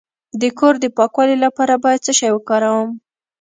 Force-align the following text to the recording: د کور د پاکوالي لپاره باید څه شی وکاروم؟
د 0.41 0.43
کور 0.59 0.73
د 0.83 0.85
پاکوالي 0.97 1.37
لپاره 1.45 1.73
باید 1.83 2.03
څه 2.05 2.11
شی 2.19 2.29
وکاروم؟ 2.33 2.89